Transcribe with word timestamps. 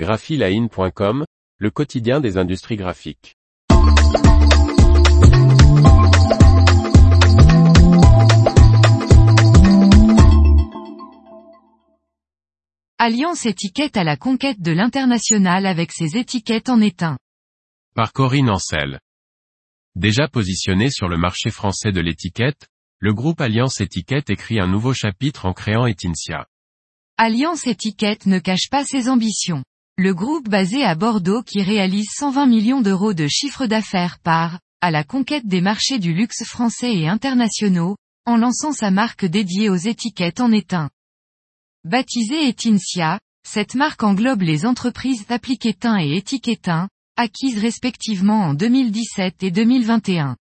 graphiline.com, 0.00 1.26
le 1.58 1.70
quotidien 1.70 2.20
des 2.20 2.38
industries 2.38 2.76
graphiques. 2.76 3.36
Alliance 12.96 13.44
étiquette 13.44 13.98
à 13.98 14.04
la 14.04 14.16
conquête 14.16 14.62
de 14.62 14.72
l'international 14.72 15.66
avec 15.66 15.92
ses 15.92 16.16
étiquettes 16.16 16.70
en 16.70 16.80
étain. 16.80 17.18
Par 17.94 18.14
Corinne 18.14 18.48
Ancel. 18.48 19.00
Déjà 19.96 20.28
positionné 20.28 20.88
sur 20.88 21.08
le 21.08 21.18
marché 21.18 21.50
français 21.50 21.92
de 21.92 22.00
l'étiquette, 22.00 22.68
le 23.00 23.12
groupe 23.12 23.42
Alliance 23.42 23.82
Étiquette 23.82 24.30
écrit 24.30 24.60
un 24.60 24.66
nouveau 24.66 24.94
chapitre 24.94 25.44
en 25.44 25.52
créant 25.52 25.86
Etincia. 25.86 26.46
Alliance 27.18 27.66
Étiquette 27.66 28.24
ne 28.24 28.38
cache 28.38 28.70
pas 28.70 28.86
ses 28.86 29.10
ambitions. 29.10 29.62
Le 30.02 30.14
groupe 30.14 30.48
basé 30.48 30.82
à 30.82 30.94
Bordeaux 30.94 31.42
qui 31.42 31.60
réalise 31.60 32.08
120 32.16 32.46
millions 32.46 32.80
d'euros 32.80 33.12
de 33.12 33.28
chiffre 33.28 33.66
d'affaires 33.66 34.18
par, 34.18 34.58
à 34.80 34.90
la 34.90 35.04
conquête 35.04 35.46
des 35.46 35.60
marchés 35.60 35.98
du 35.98 36.14
luxe 36.14 36.42
français 36.42 36.94
et 36.94 37.06
internationaux, 37.06 37.98
en 38.24 38.38
lançant 38.38 38.72
sa 38.72 38.90
marque 38.90 39.26
dédiée 39.26 39.68
aux 39.68 39.76
étiquettes 39.76 40.40
en 40.40 40.52
étain. 40.52 40.88
Baptisée 41.84 42.48
Etincia, 42.48 43.20
cette 43.46 43.74
marque 43.74 44.02
englobe 44.02 44.40
les 44.40 44.64
entreprises 44.64 45.26
Appliquetin 45.28 45.98
et 46.00 46.16
Étiquetin, 46.16 46.88
acquises 47.18 47.58
respectivement 47.58 48.40
en 48.40 48.54
2017 48.54 49.42
et 49.42 49.50
2021. 49.50 50.34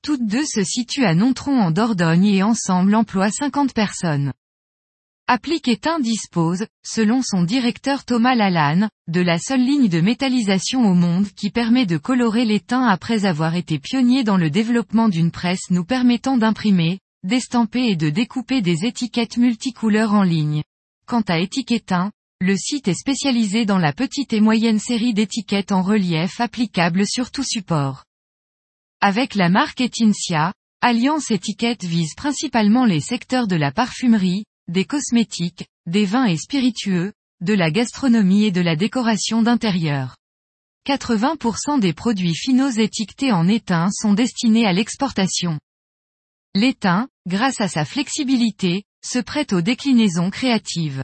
Toutes 0.00 0.26
deux 0.26 0.46
se 0.46 0.64
situent 0.64 1.04
à 1.04 1.14
Nontron 1.14 1.60
en 1.60 1.70
Dordogne 1.70 2.28
et 2.28 2.42
ensemble 2.42 2.94
emploient 2.94 3.30
50 3.30 3.74
personnes. 3.74 4.32
Appliquetin 5.28 5.98
dispose, 5.98 6.68
selon 6.84 7.20
son 7.20 7.42
directeur 7.42 8.04
Thomas 8.04 8.36
Lalanne, 8.36 8.88
de 9.08 9.20
la 9.20 9.40
seule 9.40 9.64
ligne 9.64 9.88
de 9.88 10.00
métallisation 10.00 10.82
au 10.88 10.94
monde 10.94 11.26
qui 11.34 11.50
permet 11.50 11.84
de 11.84 11.98
colorer 11.98 12.44
l'étain 12.44 12.86
après 12.86 13.24
avoir 13.24 13.56
été 13.56 13.80
pionnier 13.80 14.22
dans 14.22 14.36
le 14.36 14.50
développement 14.50 15.08
d'une 15.08 15.32
presse 15.32 15.70
nous 15.70 15.84
permettant 15.84 16.36
d'imprimer, 16.36 17.00
d'estamper 17.24 17.88
et 17.88 17.96
de 17.96 18.08
découper 18.08 18.62
des 18.62 18.84
étiquettes 18.84 19.36
multicouleurs 19.36 20.14
en 20.14 20.22
ligne. 20.22 20.62
Quant 21.08 21.22
à 21.22 21.40
Étiquetin, 21.40 22.12
le 22.40 22.56
site 22.56 22.86
est 22.86 22.94
spécialisé 22.94 23.64
dans 23.64 23.78
la 23.78 23.92
petite 23.92 24.32
et 24.32 24.40
moyenne 24.40 24.78
série 24.78 25.12
d'étiquettes 25.12 25.72
en 25.72 25.82
relief 25.82 26.40
applicables 26.40 27.04
sur 27.04 27.32
tout 27.32 27.42
support. 27.42 28.04
Avec 29.00 29.34
la 29.34 29.48
marque 29.48 29.80
Etincia, 29.80 30.52
Alliance 30.82 31.32
Étiquette 31.32 31.82
vise 31.82 32.14
principalement 32.14 32.84
les 32.84 33.00
secteurs 33.00 33.48
de 33.48 33.56
la 33.56 33.72
parfumerie, 33.72 34.44
des 34.68 34.84
cosmétiques, 34.84 35.66
des 35.86 36.04
vins 36.04 36.26
et 36.26 36.36
spiritueux, 36.36 37.12
de 37.40 37.54
la 37.54 37.70
gastronomie 37.70 38.44
et 38.44 38.50
de 38.50 38.60
la 38.60 38.76
décoration 38.76 39.42
d'intérieur. 39.42 40.16
80% 40.86 41.80
des 41.80 41.92
produits 41.92 42.34
finaux 42.34 42.70
étiquetés 42.70 43.32
en 43.32 43.48
étain 43.48 43.90
sont 43.90 44.14
destinés 44.14 44.66
à 44.66 44.72
l'exportation. 44.72 45.58
L'étain, 46.54 47.08
grâce 47.26 47.60
à 47.60 47.68
sa 47.68 47.84
flexibilité, 47.84 48.84
se 49.04 49.18
prête 49.18 49.52
aux 49.52 49.60
déclinaisons 49.60 50.30
créatives. 50.30 51.02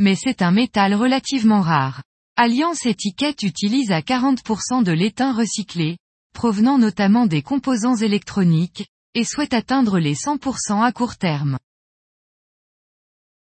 Mais 0.00 0.14
c'est 0.14 0.42
un 0.42 0.50
métal 0.50 0.94
relativement 0.94 1.62
rare. 1.62 2.02
Alliance 2.36 2.84
Étiquette 2.84 3.42
utilise 3.42 3.90
à 3.90 4.00
40% 4.00 4.82
de 4.82 4.92
l'étain 4.92 5.32
recyclé, 5.32 5.96
provenant 6.34 6.76
notamment 6.76 7.26
des 7.26 7.40
composants 7.40 7.96
électroniques, 7.96 8.86
et 9.14 9.24
souhaite 9.24 9.54
atteindre 9.54 9.98
les 9.98 10.14
100% 10.14 10.84
à 10.84 10.92
court 10.92 11.16
terme. 11.16 11.58